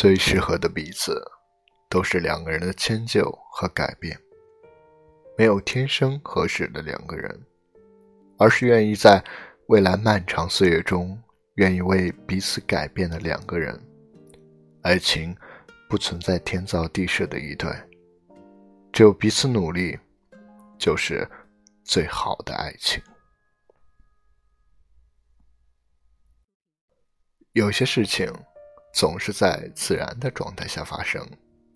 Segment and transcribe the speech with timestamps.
[0.00, 1.20] 最适合的彼此，
[1.88, 4.16] 都是两个人的迁就和改变。
[5.36, 7.44] 没有天生合适的两个人，
[8.38, 9.20] 而是愿意在
[9.66, 11.20] 未来漫长岁月中，
[11.54, 13.76] 愿意为彼此改变的两个人。
[14.82, 15.36] 爱情
[15.88, 17.68] 不存在天造地设的一对，
[18.92, 19.98] 只有彼此努力，
[20.78, 21.28] 就是
[21.82, 23.02] 最好的爱情。
[27.50, 28.32] 有些事情。
[28.92, 31.24] 总是在自然的状态下发生，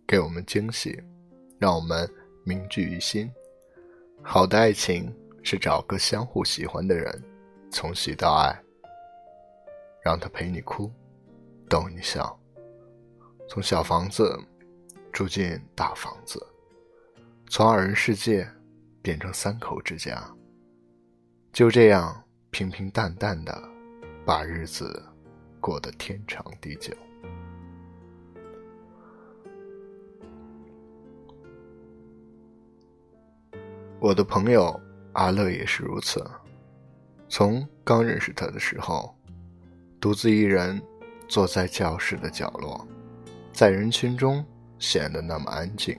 [0.07, 1.01] 给我们惊喜，
[1.59, 2.11] 让我们
[2.45, 3.31] 铭记于心。
[4.23, 7.23] 好的爱情是找个相互喜欢的人，
[7.71, 8.61] 从喜到爱，
[10.03, 10.91] 让他陪你哭，
[11.69, 12.37] 逗你笑，
[13.49, 14.37] 从小房子
[15.13, 16.45] 住进大房子，
[17.49, 18.49] 从二人世界
[19.01, 20.29] 变成三口之家，
[21.53, 23.63] 就这样平平淡淡的
[24.25, 25.05] 把日子
[25.61, 26.93] 过得天长地久。
[34.03, 34.79] 我的朋友
[35.13, 36.29] 阿乐也是如此。
[37.29, 39.17] 从刚认识他的时候，
[40.01, 40.83] 独自一人
[41.29, 42.85] 坐在教室的角落，
[43.53, 44.45] 在人群中
[44.81, 45.97] 显得那么安静。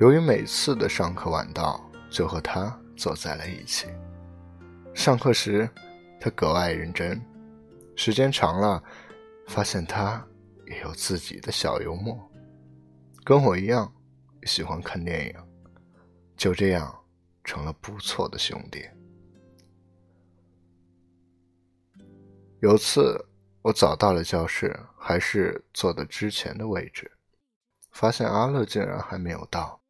[0.00, 3.88] 由于每次的上课晚到，就和他坐在了一起。
[4.94, 5.68] 上课时，
[6.18, 7.20] 他格外认真；
[7.94, 8.82] 时间长了，
[9.48, 10.26] 发现他
[10.66, 12.18] 也有自己的小幽默，
[13.22, 13.92] 跟我一样
[14.44, 15.34] 喜欢看电影。
[16.36, 16.94] 就这样
[17.42, 18.84] 成了不错的兄弟。
[22.60, 23.22] 有次
[23.62, 27.10] 我早到了教室，还是坐的之前的位置，
[27.92, 29.80] 发现阿乐竟然还没有到。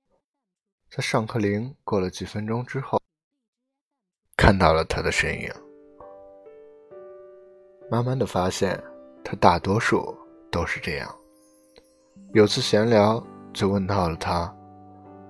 [0.91, 3.01] 在上课铃过了几分钟之后，
[4.37, 5.51] 看到了他的身影。
[7.91, 8.83] 慢慢的发现，
[9.25, 10.17] 他大多数
[10.51, 11.17] 都是这样。
[12.33, 14.53] 有次闲聊，就问到了他，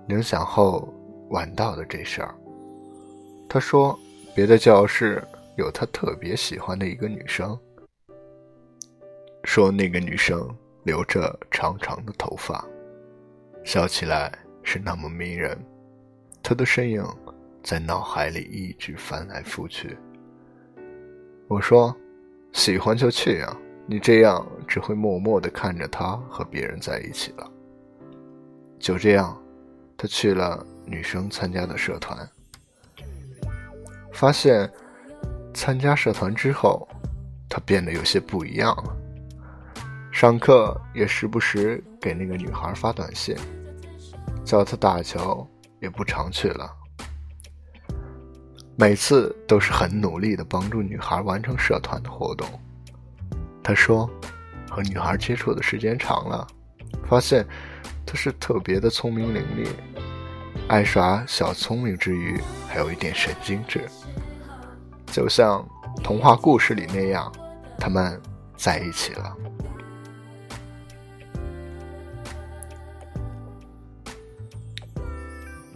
[0.08, 0.92] 铃响后。
[1.34, 2.32] 晚到的这事儿，
[3.48, 3.98] 他说
[4.36, 5.20] 别的教室
[5.56, 7.58] 有他特别喜欢的一个女生，
[9.42, 10.48] 说那个女生
[10.84, 12.64] 留着长长的头发，
[13.64, 15.58] 笑起来是那么迷人，
[16.40, 17.04] 她的身影
[17.64, 19.98] 在脑海里一直翻来覆去。
[21.48, 21.92] 我说
[22.52, 27.50] 喜欢就去啊，你这样只会默默的看着她和别人在一起了。
[28.78, 29.36] 就这样，
[29.96, 30.64] 他去了。
[30.86, 32.28] 女生参加的社团，
[34.12, 34.70] 发现
[35.52, 36.88] 参加社团之后，
[37.48, 38.96] 他变得有些不一样了。
[40.12, 43.36] 上课也时不时给那个女孩发短信，
[44.44, 45.46] 叫她打球
[45.80, 46.70] 也不常去了。
[48.76, 52.46] 每次都是很努力的帮助女孩完成社团的活动。
[53.62, 54.08] 他说，
[54.70, 56.46] 和女孩接触的时间长了，
[57.08, 57.46] 发现
[58.04, 59.68] 她是特别的聪明伶俐。
[60.66, 63.86] 爱耍小聪明之余，还有一点神经质，
[65.06, 65.64] 就像
[66.02, 67.30] 童话故事里那样，
[67.78, 68.20] 他们
[68.56, 69.36] 在一起了。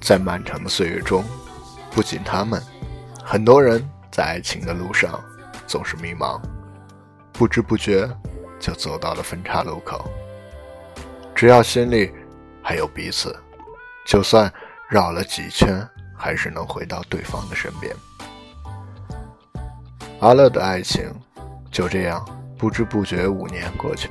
[0.00, 1.22] 在漫长的岁月中，
[1.90, 2.60] 不仅他们，
[3.22, 5.22] 很多人在爱情的路上
[5.66, 6.40] 总是迷茫，
[7.30, 8.08] 不知不觉
[8.58, 10.10] 就走到了分岔路口。
[11.34, 12.10] 只要心里
[12.62, 13.38] 还有彼此，
[14.06, 14.50] 就算。
[14.88, 17.94] 绕了几圈，还是能回到对方的身边。
[20.20, 21.04] 阿乐的爱情
[21.70, 22.24] 就这样
[22.56, 24.08] 不知不觉五年过去。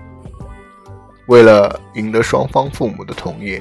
[1.25, 3.59] 为了赢得双方父母的同意，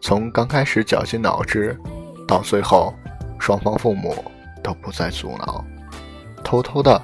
[0.00, 1.78] 从刚开始绞尽脑汁，
[2.26, 2.92] 到最后
[3.38, 4.24] 双方父母
[4.62, 5.64] 都不再阻挠，
[6.42, 7.00] 偷偷的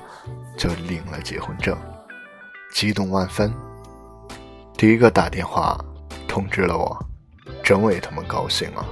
[0.59, 1.75] 就领了结婚证，
[2.75, 3.55] 激动万分。
[4.77, 5.79] 第一个打电话
[6.27, 7.07] 通知了我，
[7.63, 8.85] 真为他们高兴啊！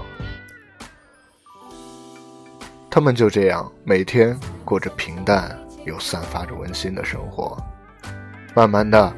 [2.90, 7.56] 他们就这样每天过着平淡又散发着温馨的生活，
[8.55, 9.12] 慢慢的，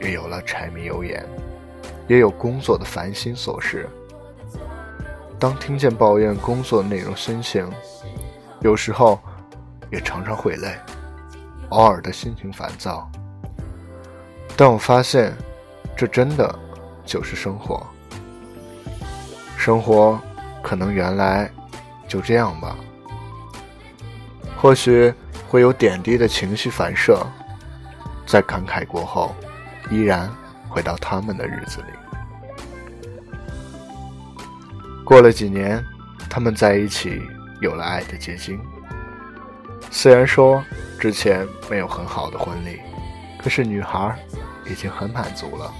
[0.00, 1.24] 也有了柴米油盐，
[2.08, 3.88] 也有工作的烦心琐事。
[5.38, 7.70] 当听见抱怨工作内容、心情，
[8.60, 9.18] 有时候
[9.90, 10.74] 也常常会累，
[11.70, 13.08] 偶尔的心情烦躁。
[14.56, 15.32] 但我发现，
[15.96, 16.58] 这真的
[17.04, 17.86] 就是生活。
[19.56, 20.18] 生活
[20.62, 21.50] 可能原来
[22.08, 22.76] 就这样吧。
[24.66, 25.14] 或许
[25.48, 27.24] 会有点滴的情绪反射，
[28.26, 29.32] 在感慨过后，
[29.92, 30.28] 依然
[30.68, 31.86] 回到他们的日子里。
[35.04, 35.80] 过了几年，
[36.28, 37.22] 他们在一起，
[37.60, 38.60] 有了爱的结晶。
[39.88, 40.60] 虽然说
[40.98, 42.80] 之前没有很好的婚礼，
[43.40, 44.18] 可是女孩
[44.68, 45.72] 已经很满足了。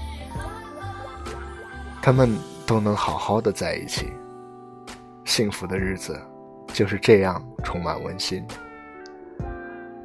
[2.01, 4.13] 他们都能好好的在一起，
[5.25, 6.17] 幸福的日子
[6.73, 8.47] 就是这样充满温馨。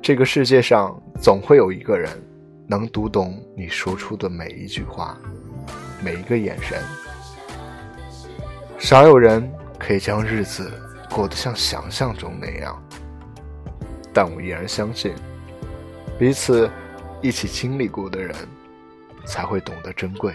[0.03, 2.11] 这个世界上总会有一个人
[2.67, 5.17] 能读懂你说出的每一句话，
[6.03, 6.83] 每一个眼神。
[8.81, 10.73] 少有人可以将日子
[11.09, 12.83] 过得像想象中那样，
[14.13, 15.15] 但我依然相信，
[16.19, 16.69] 彼此
[17.21, 18.35] 一起经历过的人
[19.25, 20.35] 才会懂得珍贵。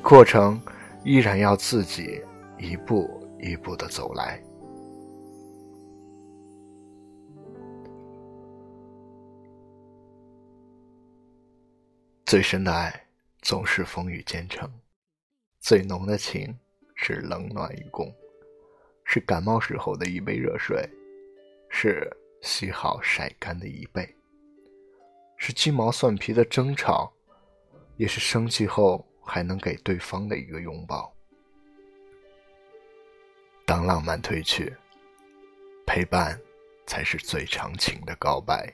[0.00, 0.60] 过程
[1.02, 2.22] 依然要自己
[2.56, 4.40] 一步一步的走来。
[12.26, 13.06] 最深的爱
[13.40, 14.68] 总是风雨兼程，
[15.60, 16.58] 最浓的情
[16.94, 18.12] 是冷暖与共，
[19.04, 20.86] 是感冒时候的一杯热水，
[21.70, 22.10] 是
[22.42, 24.12] 洗好晒干的一被，
[25.36, 27.12] 是鸡毛蒜皮的争吵，
[27.96, 29.06] 也是生气后。
[29.28, 31.12] 还能给对方的一个拥抱。
[33.64, 34.72] 当浪漫褪去，
[35.84, 36.40] 陪伴
[36.86, 38.72] 才是最长情的告白。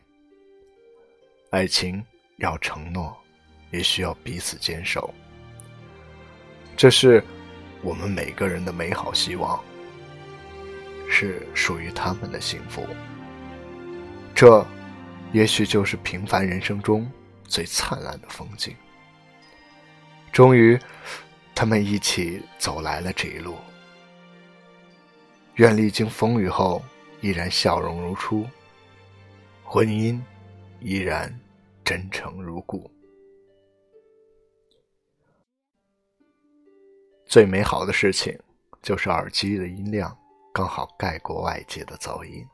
[1.49, 2.05] 爱情
[2.37, 3.19] 要承诺，
[3.73, 5.13] 也需要彼此坚守。
[6.77, 7.23] 这是
[7.83, 9.61] 我们每个人的美好希望，
[11.11, 12.87] 是属于他们的幸福。
[14.35, 14.65] 这，
[15.33, 17.11] 也许就是平凡人生中
[17.45, 18.75] 最灿烂的风景。
[20.33, 20.79] 终于，
[21.55, 23.57] 他们一起走来了这一路。
[25.57, 26.83] 愿历经风雨后，
[27.21, 28.47] 依然笑容如初；
[29.63, 30.19] 婚姻
[30.81, 31.39] 依然
[31.85, 32.91] 真诚如故。
[37.33, 38.39] 最美好的事情，
[38.83, 40.15] 就是耳机的音量
[40.53, 42.47] 刚好盖过外界的噪音。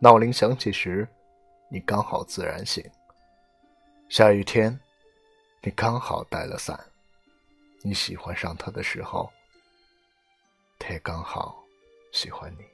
[0.00, 1.06] 闹铃响起时，
[1.70, 2.82] 你刚好自然醒。
[4.08, 4.80] 下雨天。
[5.60, 6.78] 你刚好带了伞，
[7.82, 9.30] 你喜欢上他的时候，
[10.78, 11.62] 他也刚好
[12.10, 12.64] 喜欢你。